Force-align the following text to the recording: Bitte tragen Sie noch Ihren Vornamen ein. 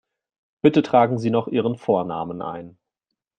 Bitte 0.63 0.81
tragen 0.81 1.19
Sie 1.19 1.29
noch 1.29 1.47
Ihren 1.47 1.75
Vornamen 1.77 2.41
ein. 2.41 2.79